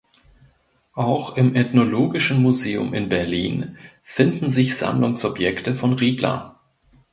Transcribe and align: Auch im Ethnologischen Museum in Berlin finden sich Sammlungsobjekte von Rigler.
Auch 0.95 1.37
im 1.37 1.53
Ethnologischen 1.55 2.41
Museum 2.41 2.95
in 2.95 3.07
Berlin 3.07 3.77
finden 4.01 4.49
sich 4.49 4.75
Sammlungsobjekte 4.75 5.75
von 5.75 5.93
Rigler. 5.93 6.59